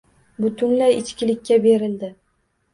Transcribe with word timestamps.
Butunlay 0.45 0.97
ichkilikka 1.03 1.61
berildi 1.69 2.13